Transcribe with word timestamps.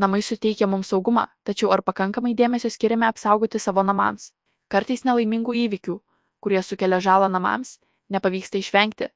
Namai 0.00 0.22
suteikia 0.24 0.66
mums 0.66 0.88
saugumą, 0.94 1.26
tačiau 1.44 1.72
ar 1.74 1.82
pakankamai 1.84 2.30
dėmesio 2.36 2.70
skiriame 2.72 3.04
apsaugoti 3.08 3.58
savo 3.60 3.82
namams? 3.84 4.30
Kartais 4.72 5.02
nelaimingų 5.04 5.52
įvykių, 5.66 5.96
kurie 6.40 6.62
sukelia 6.64 7.00
žalą 7.04 7.28
namams, 7.28 7.74
nepavyksta 8.08 8.56
išvengti, 8.62 9.10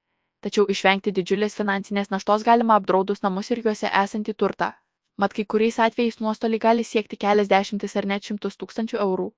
tačiau 0.44 0.66
išvengti 0.74 1.14
didžiulės 1.18 1.56
finansinės 1.60 2.12
naštos 2.12 2.44
galima 2.44 2.76
apdraudus 2.80 3.24
namus 3.24 3.48
ir 3.54 3.62
juose 3.64 3.88
esantį 4.02 4.34
turtą. 4.42 4.74
Mat 5.16 5.32
kai 5.32 5.46
kuriais 5.54 5.78
atvejais 5.80 6.20
nuostoliai 6.20 6.60
gali 6.66 6.84
siekti 6.84 7.16
keliasdešimtis 7.24 7.96
ar 7.96 8.10
net 8.12 8.28
šimtus 8.28 8.60
tūkstančių 8.60 9.00
eurų. 9.06 9.30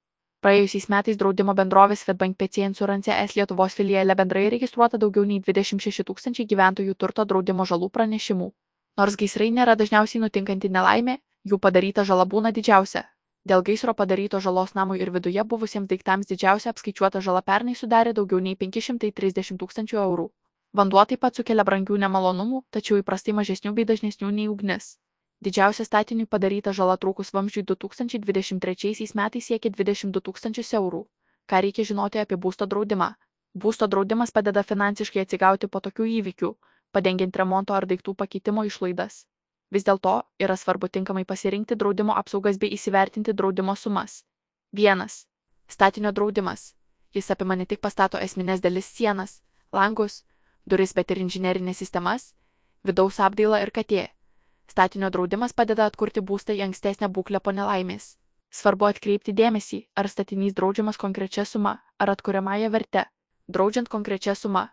Praėjusiais 0.43 0.89
metais 0.91 1.21
draudimo 1.21 1.55
bendrovės 1.55 2.03
Fedbank 2.09 2.37
PC 2.43 2.67
Insurance 2.67 3.13
S 3.13 3.37
Lietuvos 3.39 3.79
filiale 3.79 4.19
bendrai 4.19 4.49
registruota 4.57 4.99
daugiau 4.99 5.25
nei 5.29 5.39
26 5.47 6.03
tūkstančiai 6.11 6.49
gyventojų 6.51 6.99
turto 6.99 7.25
draudimo 7.25 7.69
žalų 7.71 7.93
pranešimų. 7.95 8.51
Nors 8.99 9.17
gaisrai 9.21 9.53
nėra 9.53 9.77
dažniausiai 9.77 10.23
nutinkanti 10.23 10.73
nelaimė, 10.73 11.19
jų 11.51 11.59
padaryta 11.63 12.05
žala 12.05 12.27
būna 12.27 12.51
didžiausia. 12.57 13.05
Dėl 13.47 13.63
gaisro 13.63 13.93
padaryto 13.95 14.41
žalos 14.43 14.75
namui 14.75 14.99
ir 14.99 15.13
viduje 15.15 15.43
buvusiems 15.51 15.87
daiktams 15.91 16.27
didžiausia 16.27 16.73
apskaičiuota 16.73 17.21
žala 17.27 17.43
pernai 17.51 17.75
sudarė 17.81 18.13
daugiau 18.19 18.41
nei 18.43 18.57
530 18.63 19.61
tūkstančių 19.61 20.01
eurų. 20.05 20.27
Vanduo 20.75 21.05
taip 21.11 21.21
pat 21.25 21.39
sukelia 21.39 21.65
brangių 21.69 21.99
nemalonumų, 22.03 22.65
tačiau 22.75 22.99
įprastai 23.03 23.35
mažesnių 23.39 23.73
bei 23.77 23.87
dažnesnių 23.91 24.33
nei 24.39 24.49
ugnis. 24.55 24.97
Didžiausia 25.47 25.87
statiniui 25.87 26.27
padaryta 26.27 26.73
žala 26.73 26.97
trūkus 26.97 27.31
vamzdžiui 27.37 27.63
2023 27.71 29.15
metais 29.21 29.47
siekia 29.47 29.71
22 29.71 30.25
tūkstančius 30.29 30.75
eurų. 30.81 31.05
Ką 31.47 31.63
reikia 31.63 31.87
žinoti 31.93 32.19
apie 32.25 32.37
būsto 32.37 32.67
draudimą? 32.67 33.13
Būsto 33.55 33.87
draudimas 33.87 34.35
padeda 34.35 34.67
finansiškai 34.67 35.23
atsigauti 35.23 35.69
po 35.69 35.81
tokių 35.87 36.11
įvykių, 36.19 36.53
padengiant 36.93 37.37
remonto 37.37 37.79
ar 37.79 37.87
daiktų 37.87 38.19
pakeitimo 38.19 38.67
išlaidas. 38.67 39.23
Vis 39.71 39.85
dėlto 39.87 40.21
yra 40.39 40.57
svarbu 40.57 40.89
tinkamai 40.89 41.25
pasirinkti 41.25 41.77
draudimo 41.77 42.15
apsaugas 42.15 42.59
bei 42.59 42.71
įsivertinti 42.77 43.35
draudimo 43.35 43.75
sumas. 43.77 44.23
1. 44.73 45.07
Statinio 45.69 46.13
draudimas. 46.13 46.75
Jis 47.15 47.31
apima 47.31 47.57
ne 47.57 47.67
tik 47.67 47.81
pastato 47.81 48.19
esminės 48.19 48.61
dalis 48.61 48.87
sienas, 48.87 49.41
langus, 49.73 50.23
duris, 50.67 50.93
bet 50.95 51.11
ir 51.11 51.23
inžinerinės 51.25 51.81
sistemas, 51.83 52.35
vidaus 52.85 53.19
apdailą 53.21 53.63
ir 53.65 53.73
katė. 53.75 54.05
Statinio 54.71 55.11
draudimas 55.11 55.55
padeda 55.55 55.87
atkurti 55.87 56.21
būstą 56.21 56.55
į 56.55 56.63
ankstesnę 56.69 57.09
būklę 57.09 57.41
po 57.41 57.55
nelaimės. 57.55 58.17
Svarbu 58.51 58.87
atkreipti 58.89 59.35
dėmesį, 59.35 59.79
ar 59.99 60.09
statinys 60.09 60.55
draudžiamas 60.55 60.99
konkrečia 60.99 61.45
suma, 61.45 61.79
ar 61.99 62.11
atkuriamąją 62.15 62.71
vertę. 62.71 63.07
Draudžiant 63.49 63.89
konkrečia 63.89 64.35
suma, 64.35 64.69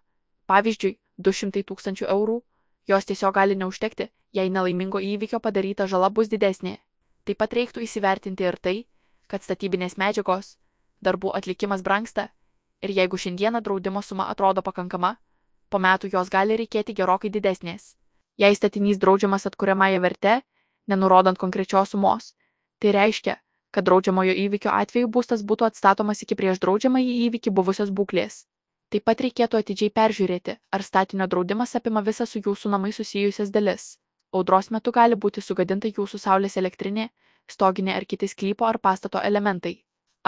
pavyzdžiui, 0.50 0.98
200 1.18 1.64
tūkstančių 1.70 2.10
eurų, 2.10 2.42
jos 2.88 3.06
tiesiog 3.06 3.34
gali 3.36 3.56
neužtekti, 3.56 4.10
jei 4.34 4.50
nelaimingo 4.50 5.00
įvykio 5.00 5.40
padaryta 5.40 5.88
žala 5.88 6.10
bus 6.10 6.30
didesnė. 6.32 6.78
Taip 7.24 7.40
pat 7.40 7.54
reiktų 7.54 7.84
įsivertinti 7.86 8.44
ir 8.44 8.58
tai, 8.60 8.78
kad 9.28 9.44
statybinės 9.44 9.98
medžiagos, 9.98 10.58
darbų 11.02 11.32
atlikimas 11.38 11.84
brangsta 11.84 12.30
ir 12.84 12.92
jeigu 12.92 13.18
šiandieną 13.18 13.62
draudimo 13.64 14.02
suma 14.02 14.28
atrodo 14.30 14.62
pakankama, 14.62 15.16
po 15.70 15.80
metų 15.80 16.12
jos 16.14 16.30
gali 16.30 16.58
reikėti 16.60 16.94
gerokai 16.94 17.32
didesnės. 17.32 17.96
Jei 18.38 18.56
statinys 18.56 19.00
draudžiamas 19.00 19.48
atkuriamąją 19.48 20.02
vertę, 20.02 20.42
nenurodant 20.88 21.38
konkrečios 21.38 21.94
sumos, 21.94 22.34
tai 22.80 22.92
reiškia, 22.92 23.38
kad 23.72 23.86
draudžiamojo 23.88 24.34
įvykio 24.46 24.74
atveju 24.74 25.08
būstas 25.08 25.46
būtų 25.50 25.70
atstatomas 25.70 26.22
iki 26.26 26.36
prieš 26.36 26.60
draudžiamąjį 26.60 27.14
įvykį 27.28 27.54
buvusios 27.60 27.90
būklės. 27.90 28.44
Taip 28.94 29.08
pat 29.10 29.22
reikėtų 29.26 29.58
atidžiai 29.58 29.90
peržiūrėti, 29.90 30.54
ar 30.70 30.84
statinio 30.86 31.26
draudimas 31.26 31.72
apima 31.80 32.04
visą 32.06 32.28
su 32.30 32.38
jūsų 32.46 32.70
namai 32.70 32.92
susijusias 32.94 33.50
dalis. 33.50 33.86
Audros 34.38 34.68
metu 34.70 34.92
gali 34.94 35.18
būti 35.24 35.42
sugadinta 35.42 35.90
jūsų 35.90 36.20
saulės 36.22 36.60
elektrinė, 36.62 37.08
stoginė 37.50 37.96
ar 37.96 38.06
kiti 38.06 38.30
sklypo 38.30 38.68
ar 38.68 38.78
pastato 38.78 39.18
elementai. 39.30 39.80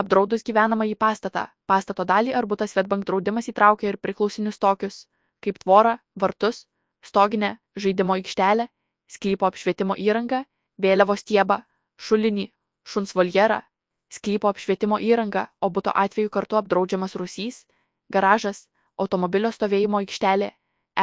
Apdraudus 0.01 0.41
gyvenamąjį 0.47 0.95
pastatą, 0.97 1.43
pastato 1.69 2.07
dalį 2.09 2.33
ar 2.33 2.47
būtas 2.49 2.73
Svetbank 2.73 3.05
draudimas 3.05 3.51
įtraukia 3.53 3.91
ir 3.91 3.99
priklausinius 4.01 4.57
tokius, 4.57 4.97
kaip 5.45 5.61
tvora, 5.61 5.99
vartus, 6.17 6.65
stoginę, 7.05 7.59
žaidimo 7.77 8.17
aikštelę, 8.17 8.65
sklypo 9.05 9.45
apšvietimo 9.45 9.93
įrangą, 10.07 10.41
vėliavos 10.81 11.21
stiebą, 11.21 11.61
šulinį, 12.01 12.49
šuns 12.81 13.13
voljerą, 13.13 13.61
sklypo 14.09 14.49
apšvietimo 14.49 14.97
įrangą, 14.97 15.47
o 15.61 15.69
būto 15.69 15.93
atveju 15.93 16.33
kartu 16.33 16.57
apdraudžiamas 16.57 17.13
rusys, 17.21 17.67
garažas, 18.11 18.67
automobilio 18.97 19.51
stovėjimo 19.51 20.01
aikštelė, 20.03 20.51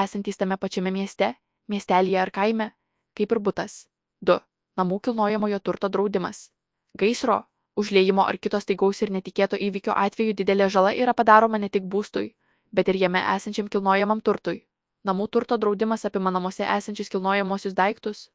esantys 0.02 0.40
tame 0.40 0.56
pačiame 0.56 0.90
mieste, 0.90 1.34
miestelėje 1.68 2.20
ar 2.22 2.30
kaime, 2.30 2.72
kaip 3.16 3.32
ir 3.32 3.40
butas. 3.40 3.86
2. 4.20 4.38
Namų 4.78 5.00
kilnojamojo 5.06 5.58
turto 5.60 5.88
draudimas. 5.92 6.50
Gaisro, 6.98 7.42
užliejimo 7.76 8.24
ar 8.24 8.38
kitos 8.38 8.68
taigaus 8.68 9.02
ir 9.02 9.12
netikėto 9.12 9.56
įvykio 9.56 9.96
atveju 9.96 10.36
didelė 10.38 10.68
žala 10.70 10.92
yra 10.94 11.14
padaroma 11.14 11.58
ne 11.58 11.68
tik 11.68 11.88
būstui, 11.94 12.34
bet 12.72 12.88
ir 12.88 13.00
jame 13.04 13.22
esančiam 13.34 13.68
kilnojamam 13.68 14.20
turtui. 14.20 14.62
Namų 15.04 15.28
turto 15.34 15.58
draudimas 15.58 16.04
apima 16.08 16.30
namuose 16.30 16.64
esančius 16.64 17.10
kilnojamosius 17.12 17.74
daiktus, 17.74 18.28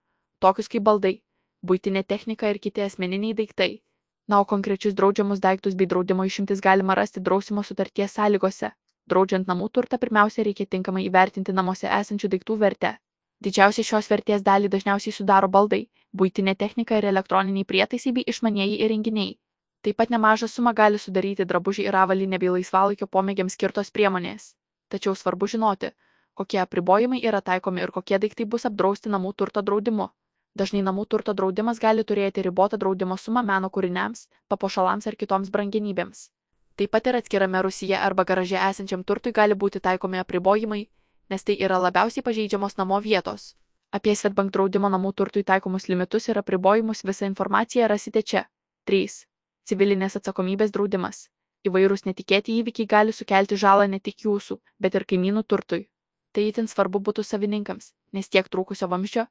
tokius 0.44 0.68
kaip 0.68 0.84
baldai, 0.84 1.22
būtinė 1.64 2.04
technika 2.04 2.50
ir 2.52 2.60
kiti 2.60 2.84
asmeniniai 2.84 3.38
daiktai. 3.38 3.72
Na, 4.28 4.42
o 4.42 4.46
konkrečius 4.46 4.94
draudžiamus 4.94 5.40
daiktus 5.40 5.76
bei 5.80 5.88
draudimo 5.88 6.26
išimtis 6.28 6.62
galima 6.62 6.96
rasti 7.00 7.24
drausimo 7.24 7.64
sutarties 7.64 8.16
sąlygose. 8.20 8.72
Draudžiant 9.08 9.48
namų 9.48 9.70
turtą 9.72 9.98
pirmiausia 10.02 10.44
reikia 10.44 10.66
tinkamai 10.76 11.06
įvertinti 11.08 11.56
namuose 11.56 11.88
esančių 12.00 12.30
daiktų 12.34 12.58
vertę. 12.64 12.98
Didžiausią 13.46 13.86
šios 13.90 14.10
vertės 14.12 14.44
dalį 14.44 14.72
dažniausiai 14.74 15.16
sudaro 15.16 15.48
baldai, 15.48 15.88
būtinė 16.12 16.56
technika 16.64 16.98
ir 16.98 17.08
elektroniniai 17.14 17.70
prietaisai 17.72 18.14
bei 18.18 18.28
išmanieji 18.34 18.82
įrenginiai. 18.84 19.38
Taip 19.86 19.98
pat 20.02 20.12
nemažą 20.12 20.50
sumą 20.52 20.74
gali 20.76 21.00
sudaryti 21.00 21.46
drabužiai 21.46 21.88
ir 21.88 21.96
avalynė 21.96 22.40
bei 22.44 22.52
laisvalaikio 22.58 23.08
pomėgiams 23.08 23.56
skirtos 23.56 23.94
priemonės. 23.96 24.56
Tačiau 24.92 25.16
svarbu 25.16 25.48
žinoti, 25.54 25.94
kokie 26.34 26.60
apribojimai 26.64 27.22
yra 27.24 27.42
taikomi 27.42 27.86
ir 27.86 27.94
kokie 27.96 28.20
daiktai 28.20 28.46
bus 28.46 28.68
apdrausti 28.70 29.14
namų 29.14 29.32
turto 29.38 29.62
draudimu. 29.62 30.10
Dažnai 30.58 30.82
namų 30.82 31.04
turto 31.14 31.34
draudimas 31.38 31.78
gali 31.78 32.04
turėti 32.10 32.42
ribotą 32.46 32.80
draudimo 32.82 33.18
sumą 33.22 33.44
meno 33.46 33.70
kūriniams, 33.70 34.24
papuošalams 34.50 35.06
ar 35.12 35.16
kitoms 35.22 35.52
brangenybėms. 35.54 36.24
Taip 36.78 36.92
pat 36.96 37.10
ir 37.12 37.18
atskirame 37.20 37.62
Rusija 37.66 38.00
arba 38.08 38.26
garaže 38.32 38.58
esančiam 38.70 39.04
turtui 39.04 39.36
gali 39.38 39.58
būti 39.64 39.82
taikomi 39.88 40.18
apribojimai, 40.24 40.82
nes 41.30 41.46
tai 41.46 41.58
yra 41.68 41.78
labiausiai 41.84 42.26
pažeidžiamos 42.26 42.78
namo 42.82 43.00
vietos. 43.06 43.54
Apie 43.98 44.16
Svetbank 44.16 44.52
draudimo 44.56 44.90
namų 44.90 45.14
turtui 45.22 45.46
taikomus 45.48 45.88
limitus 45.92 46.28
ir 46.30 46.42
apribojimus 46.42 47.06
visą 47.06 47.30
informaciją 47.30 47.88
rasite 47.94 48.24
čia. 48.32 48.46
3. 48.90 49.16
Civilinės 49.70 50.18
atsakomybės 50.20 50.74
draudimas. 50.74 51.28
Įvairūs 51.70 52.06
netikėti 52.10 52.58
įvykiai 52.62 52.90
gali 52.98 53.14
sukelti 53.14 53.58
žalą 53.62 53.88
ne 53.94 54.00
tik 54.00 54.26
jūsų, 54.26 54.58
bet 54.80 54.96
ir 54.98 55.06
kaimynų 55.06 55.44
turtui. 55.44 55.86
Tai 56.34 56.50
itin 56.50 56.68
svarbu 56.68 57.02
būtų 57.10 57.26
savininkams, 57.26 57.94
nes 58.14 58.30
tiek 58.30 58.50
trūkusio 58.50 58.90
vamzdžio, 58.92 59.26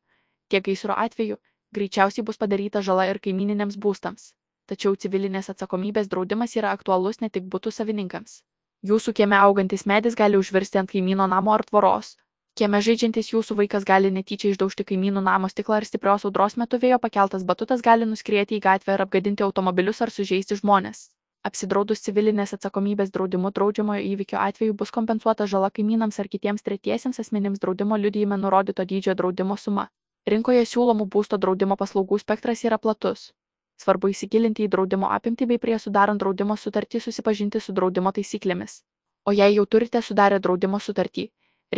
tiek 0.48 0.64
gaisro 0.66 0.96
atveju 1.06 1.38
greičiausiai 1.76 2.24
bus 2.24 2.38
padaryta 2.42 2.82
žala 2.88 3.06
ir 3.10 3.18
kaimininiams 3.22 3.78
būstams. 3.86 4.32
Tačiau 4.66 4.96
civilinės 5.02 5.50
atsakomybės 5.52 6.08
draudimas 6.12 6.56
yra 6.56 6.74
aktualus 6.76 7.20
ne 7.22 7.28
tik 7.30 7.44
būtų 7.54 7.72
savininkams. 7.78 8.42
Jūsų 8.86 9.12
kieme 9.18 9.36
augantis 9.38 9.86
medis 9.86 10.14
gali 10.18 10.38
užvirsti 10.38 10.80
ant 10.82 10.90
kaimyno 10.92 11.26
namo 11.32 11.52
ar 11.54 11.64
tvoros. 11.68 12.16
Kieme 12.56 12.80
žaidžiantis 12.80 13.32
jūsų 13.32 13.56
vaikas 13.58 13.84
gali 13.84 14.10
netyčia 14.10 14.48
išdaužti 14.52 14.84
kaimynų 14.90 15.22
namo 15.24 15.48
stiklą 15.52 15.76
ar 15.80 15.86
stiprios 15.88 16.24
audros 16.24 16.56
metu 16.56 16.80
vėjo 16.80 16.98
pakeltas 17.02 17.44
batutas 17.44 17.82
gali 17.84 18.08
nuskrieti 18.08 18.56
į 18.56 18.62
gatvę 18.64 18.96
ir 18.96 19.04
apgadinti 19.04 19.44
automobilius 19.44 20.00
ar 20.06 20.12
sužeisti 20.14 20.56
žmonės. 20.62 21.10
Apsidraudus 21.44 22.00
civilinės 22.06 22.56
atsakomybės 22.56 23.12
draudimu 23.14 23.52
draudžiamojo 23.58 24.02
įvykio 24.12 24.40
atveju 24.40 24.74
bus 24.80 24.90
kompensuota 24.90 25.46
žala 25.46 25.70
kaimynams 25.70 26.18
ar 26.18 26.32
kitiems 26.32 26.64
tretiesiems 26.66 27.20
asmenims 27.22 27.60
draudimo 27.62 28.00
liudyjime 28.00 28.40
nurodyto 28.40 28.88
dydžio 28.88 29.14
draudimo 29.14 29.56
suma. 29.56 29.86
Rinkoje 30.26 30.64
siūlomų 30.66 31.04
būsto 31.06 31.38
draudimo 31.38 31.76
paslaugų 31.78 32.18
spektras 32.18 32.64
yra 32.66 32.78
platus. 32.82 33.28
Svarbu 33.78 34.08
įsigilinti 34.10 34.64
į 34.64 34.70
draudimo 34.72 35.10
apimtį 35.14 35.46
bei 35.52 35.58
prieš 35.62 35.86
sudarant 35.86 36.18
draudimo 36.18 36.56
sutartį 36.58 37.00
susipažinti 37.04 37.60
su 37.60 37.74
draudimo 37.76 38.10
taisyklėmis. 38.16 38.80
O 39.28 39.34
jei 39.36 39.54
jau 39.54 39.66
turite 39.66 40.02
sudarę 40.02 40.40
draudimo 40.42 40.80
sutartį, 40.82 41.28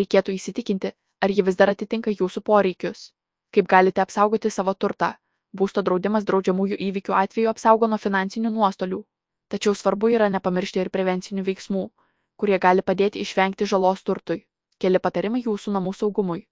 reikėtų 0.00 0.32
įsitikinti, 0.38 0.92
ar 1.20 1.34
ji 1.34 1.44
vis 1.44 1.58
dar 1.60 1.74
atitinka 1.74 2.14
jūsų 2.14 2.40
poreikius. 2.48 3.10
Kaip 3.52 3.68
galite 3.68 4.00
apsaugoti 4.00 4.50
savo 4.50 4.72
turtą? 4.74 5.10
Būsto 5.52 5.84
draudimas 5.84 6.24
draudžiamųjų 6.24 6.80
įvykių 6.88 7.18
atveju 7.20 7.52
apsaugo 7.52 7.88
nuo 7.88 8.00
finansinių 8.00 8.54
nuostolių. 8.56 9.02
Tačiau 9.52 9.74
svarbu 9.74 10.12
yra 10.16 10.28
nepamiršti 10.32 10.80
ir 10.80 10.92
prevencinių 10.96 11.44
veiksmų, 11.44 11.84
kurie 12.36 12.58
gali 12.58 12.80
padėti 12.80 13.20
išvengti 13.20 13.68
žalos 13.68 14.02
turtui. 14.04 14.46
Keli 14.80 15.00
patarimai 15.04 15.44
jūsų 15.44 15.76
namų 15.76 15.96
saugumui. 16.00 16.46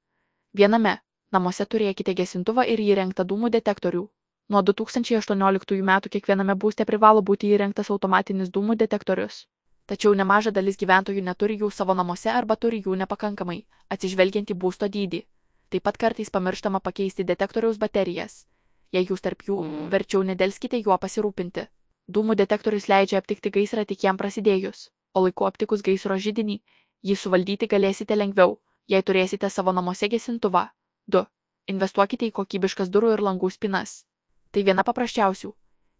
Viename 0.56 0.96
namuose 1.36 1.66
turėkite 1.74 2.14
gesintuvą 2.20 2.66
ir 2.74 2.82
įrengtą 2.90 3.28
dūmų 3.32 3.52
detektorių. 3.58 4.06
Nuo 4.48 4.62
2018 4.62 5.82
metų 5.90 6.10
kiekviename 6.16 6.54
būste 6.64 6.84
privalo 6.88 7.22
būti 7.30 7.52
įrengtas 7.54 7.92
automatinis 7.94 8.52
dūmų 8.54 8.76
detektorius. 8.82 9.44
Tačiau 9.86 10.14
nemaža 10.18 10.50
dalis 10.50 10.78
gyventojų 10.78 11.22
neturi 11.22 11.56
jų 11.62 11.70
savo 11.70 11.94
namuose 11.94 12.30
arba 12.30 12.56
turi 12.56 12.80
jų 12.84 12.94
nepakankamai, 13.02 13.58
atsižvelgiant 13.94 14.50
į 14.50 14.56
būsto 14.64 14.88
dydį. 14.96 15.20
Taip 15.70 15.82
pat 15.86 15.98
kartais 15.98 16.30
pamirštama 16.30 16.80
pakeisti 16.80 17.26
detektoriaus 17.26 17.78
baterijas. 17.78 18.46
Jei 18.94 19.06
jūs 19.06 19.22
tarp 19.22 19.42
jų, 19.46 19.58
verčiau 19.90 20.22
nedelskite 20.26 20.78
juo 20.78 20.98
pasirūpinti. 21.04 21.66
Dūmų 22.06 22.36
detektorius 22.38 22.86
leidžia 22.90 23.18
aptikti 23.18 23.50
gaisrą 23.50 23.84
tik 23.84 24.04
jam 24.06 24.18
prasidėjus, 24.18 24.90
o 25.14 25.22
laiku 25.26 25.46
aptikus 25.46 25.82
gaisro 25.86 26.18
žydinį, 26.26 26.60
jį 27.02 27.16
suvaldyti 27.18 27.66
galėsite 27.70 28.18
lengviau, 28.18 28.58
jei 28.86 29.02
turėsite 29.02 29.50
savo 29.50 29.74
namuose 29.74 30.10
gesintuvą. 30.10 30.68
2. 31.06 31.22
Investuokite 31.70 32.26
į 32.26 32.32
kokybiškas 32.34 32.90
durų 32.90 33.12
ir 33.14 33.22
langų 33.22 33.50
spinas. 33.54 34.00
Tai 34.50 34.62
viena 34.66 34.82
paprasčiausių, 34.86 35.52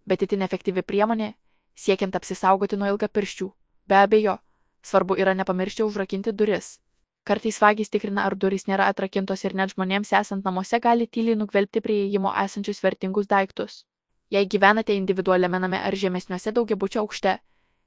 bet 0.06 0.22
itin 0.26 0.42
efektyvi 0.46 0.82
priemonė, 0.82 1.34
siekiant 1.78 2.16
apsisaugoti 2.18 2.78
nuo 2.80 2.88
ilgapirščių. 2.94 3.48
Be 3.86 3.98
abejo, 4.02 4.38
svarbu 4.82 5.18
yra 5.22 5.34
nepamiršti 5.38 5.84
užrakinti 5.86 6.32
duris. 6.32 6.80
Kartais 7.26 7.58
vagys 7.62 7.90
tikrina, 7.90 8.24
ar 8.26 8.34
durys 8.38 8.66
nėra 8.70 8.86
atrakintos 8.90 9.42
ir 9.44 9.54
net 9.58 9.74
žmonėms 9.74 10.12
esant 10.14 10.46
namuose 10.46 10.78
gali 10.82 11.06
tyliai 11.06 11.38
nugvelbti 11.38 11.82
prie 11.82 12.00
įėjimo 12.04 12.32
esančius 12.44 12.82
vertingus 12.82 13.26
daiktus. 13.26 13.84
Jei 14.30 14.46
gyvenate 14.46 14.94
individualiame 14.94 15.58
name 15.62 15.82
ar 15.90 15.94
žemesniuose 15.94 16.54
daugiabučio 16.54 17.02
aukšte, 17.02 17.38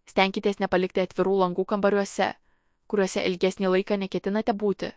stenkitės 0.08 0.60
nepalikti 0.64 1.04
atvirų 1.04 1.36
langų 1.44 1.68
kambariuose, 1.68 2.34
kuriuose 2.88 3.28
ilgesnį 3.28 3.76
laiką 3.76 4.00
neketinate 4.00 4.56
būti. 4.56 4.92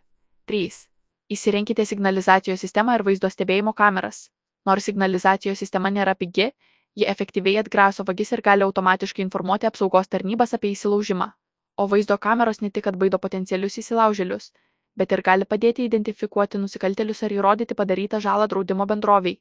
3. 0.51 0.92
Įsirenkite 1.33 1.85
signalizacijos 1.89 2.61
sistemą 2.61 2.99
ir 2.99 3.05
vaizdo 3.07 3.29
stebėjimo 3.33 3.73
kameras. 3.77 4.27
Nors 4.69 4.89
signalizacijos 4.89 5.63
sistema 5.63 5.91
nėra 5.91 6.15
pigi, 6.19 6.51
ji 6.95 7.07
efektyviai 7.13 7.61
atgraso 7.63 8.05
vagis 8.09 8.33
ir 8.37 8.43
gali 8.49 8.67
automatiškai 8.67 9.25
informuoti 9.25 9.69
apsaugos 9.69 10.11
tarnybas 10.13 10.53
apie 10.59 10.73
įsilaužimą. 10.75 11.31
O 11.77 11.87
vaizdo 11.89 12.19
kameros 12.19 12.61
ne 12.61 12.71
tik 12.71 12.91
atbaido 12.91 13.19
potencialius 13.19 13.79
įsilaužėlius, 13.81 14.51
bet 14.97 15.13
ir 15.13 15.23
gali 15.29 15.49
padėti 15.49 15.87
identifikuoti 15.89 16.61
nusikaltelius 16.61 17.23
ar 17.23 17.33
įrodyti 17.39 17.79
padarytą 17.79 18.21
žalą 18.21 18.49
draudimo 18.53 18.87
bendroviai. 18.87 19.39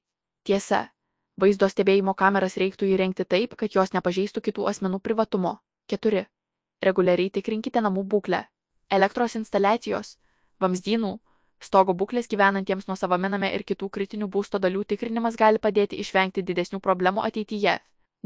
Tiesa, 0.47 0.85
vaizdo 1.43 1.67
stebėjimo 1.69 2.15
kameras 2.21 2.55
reiktų 2.61 2.87
įrengti 2.93 3.25
taip, 3.25 3.57
kad 3.59 3.75
jos 3.75 3.91
nepažeistų 3.97 4.45
kitų 4.47 4.69
asmenų 4.71 5.01
privatumo. 5.03 5.57
4. 5.91 6.23
Reguliariai 6.87 7.33
tikrinkite 7.35 7.83
namų 7.83 8.05
būklę. 8.13 8.45
Elektros 8.89 9.35
instaliacijos, 9.35 10.15
vamzdynų, 10.59 11.11
Stogo 11.61 11.93
būklės 11.93 12.27
gyvenantiems 12.29 12.87
nuo 12.89 12.95
savame 12.97 13.29
name 13.29 13.51
ir 13.55 13.63
kitų 13.71 13.89
kritinių 13.95 14.27
būsto 14.35 14.59
dalių 14.59 14.83
tikrinimas 14.93 15.35
gali 15.37 15.61
padėti 15.61 15.99
išvengti 16.03 16.41
didesnių 16.41 16.79
problemų 16.87 17.21
ateityje. 17.27 17.75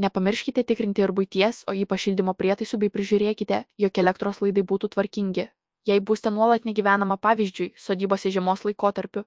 Nepamirškite 0.04 0.64
tikrinti 0.70 1.04
ir 1.04 1.12
būties, 1.18 1.64
o 1.68 1.76
ypač 1.76 2.06
šildymo 2.06 2.34
prietaisų 2.40 2.80
bei 2.80 2.92
prižiūrėkite, 2.96 3.60
jog 3.84 4.00
elektros 4.04 4.40
laidai 4.44 4.64
būtų 4.72 4.90
tvarkingi. 4.96 5.46
Jei 5.88 6.00
būste 6.00 6.32
nuolat 6.32 6.66
negyvenama 6.66 7.18
pavyzdžiui, 7.26 7.74
sodybose 7.78 8.32
žiemos 8.32 8.64
laikotarpiu, 8.68 9.26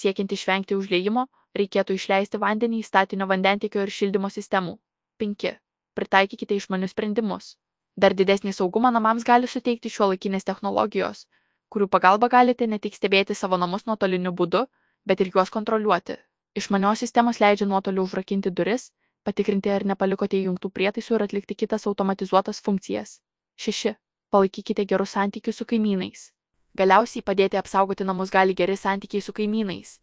siekiant 0.00 0.32
išvengti 0.32 0.76
užliejimo, 0.76 1.26
reikėtų 1.56 1.96
išleisti 2.00 2.40
vandenį 2.40 2.80
į 2.80 2.86
statinio 2.88 3.28
vandentikio 3.30 3.84
ir 3.84 3.92
šildymo 3.96 4.30
sistemų. 4.32 4.78
5. 5.20 5.52
Pritaikykite 6.00 6.56
išmanius 6.56 6.96
sprendimus. 6.96 7.54
Dar 7.96 8.16
didesnį 8.16 8.56
saugumą 8.56 8.90
namams 8.94 9.26
gali 9.28 9.48
suteikti 9.50 9.92
šiuolaikinės 9.92 10.48
technologijos, 10.48 11.26
kurių 11.70 11.86
pagalba 11.88 12.28
galite 12.28 12.66
ne 12.66 12.78
tik 12.78 12.96
stebėti 12.98 13.34
savo 13.34 13.56
namus 13.56 13.86
nuotoliniu 13.86 14.32
būdu, 14.40 14.64
bet 15.06 15.20
ir 15.20 15.30
juos 15.34 15.50
kontroliuoti. 15.54 16.16
Išmanios 16.54 16.98
sistemos 17.04 17.38
leidžia 17.40 17.66
nuotoliu 17.70 18.02
užrakinti 18.02 18.50
duris, 18.50 18.90
patikrinti 19.24 19.70
ar 19.70 19.86
nepalikote 19.86 20.38
įjungtų 20.40 20.70
prietaisų 20.76 21.14
ir 21.16 21.26
atlikti 21.28 21.54
kitas 21.62 21.86
automatizuotas 21.86 22.60
funkcijas. 22.66 23.20
6. 23.56 23.94
Palaikykite 24.30 24.86
gerus 24.86 25.14
santykius 25.16 25.60
su 25.60 25.66
kaimynais. 25.72 26.30
Galiausiai 26.78 27.22
padėti 27.22 27.58
apsaugoti 27.58 28.06
namus 28.06 28.30
gali 28.30 28.54
geri 28.54 28.76
santykiai 28.76 29.22
su 29.22 29.32
kaimynais. 29.32 29.98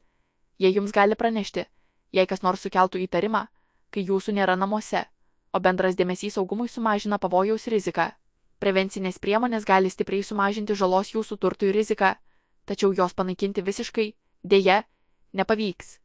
Jie 0.59 0.71
jums 0.75 0.91
gali 0.91 1.15
pranešti, 1.15 1.65
jei 2.11 2.27
kas 2.27 2.43
nors 2.43 2.63
sukeltų 2.65 3.03
įtarimą, 3.05 3.47
kai 3.91 4.03
jūsų 4.07 4.35
nėra 4.39 4.55
namuose, 4.59 5.03
o 5.53 5.59
bendras 5.59 5.95
dėmesys 5.95 6.35
saugumui 6.37 6.67
sumažina 6.67 7.19
pavojaus 7.19 7.67
riziką. 7.67 8.11
Prevencinės 8.57 9.19
priemonės 9.21 9.65
gali 9.69 9.89
stipriai 9.93 10.23
sumažinti 10.25 10.73
žalos 10.73 11.11
jūsų 11.13 11.35
turtui 11.37 11.69
riziką, 11.75 12.15
tačiau 12.65 12.89
jos 12.97 13.13
panaikinti 13.13 13.61
visiškai, 13.61 14.07
dėje, 14.41 14.79
nepavyks. 15.37 15.99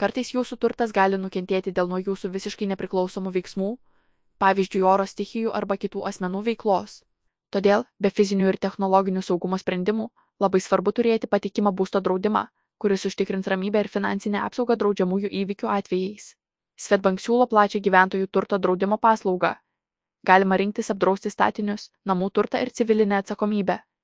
Kartais 0.00 0.32
jūsų 0.32 0.56
turtas 0.56 0.94
gali 0.96 1.18
nukentėti 1.20 1.74
dėl 1.76 1.90
nuo 1.90 1.98
jūsų 2.00 2.30
visiškai 2.32 2.70
nepriklausomų 2.72 3.34
veiksmų, 3.34 3.68
pavyzdžiui, 4.40 4.82
oro 4.88 5.04
stichijų 5.04 5.52
arba 5.52 5.76
kitų 5.76 6.06
asmenų 6.08 6.42
veiklos. 6.48 7.02
Todėl, 7.52 7.84
be 8.00 8.08
fizinių 8.08 8.54
ir 8.54 8.60
technologinių 8.62 9.20
saugumo 9.28 9.60
sprendimų, 9.60 10.08
labai 10.40 10.64
svarbu 10.64 10.96
turėti 10.96 11.28
patikimą 11.28 11.74
būsto 11.76 12.00
draudimą, 12.00 12.46
kuris 12.80 13.04
užtikrins 13.04 13.52
ramybę 13.52 13.84
ir 13.84 13.92
finansinę 13.92 14.40
apsaugą 14.48 14.80
draudžiamųjų 14.80 15.28
įvykių 15.44 15.72
atvejais. 15.76 16.36
Svetbank 16.78 17.20
siūlo 17.20 17.50
plačią 17.50 17.84
gyventojų 17.84 18.32
turto 18.32 18.56
draudimo 18.56 18.96
paslaugą 18.96 19.56
galima 20.26 20.56
rinktis 20.60 20.90
apdrausti 20.94 21.30
statinius 21.30 21.90
namų 22.10 22.30
turtą 22.38 22.62
ir 22.64 22.72
civilinę 22.80 23.20
atsakomybę 23.22 23.78